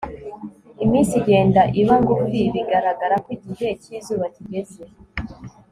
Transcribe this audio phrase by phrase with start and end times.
[0.83, 4.81] iminsi igenda iba ngufi bigaragara ko igihe cyizuba kigeze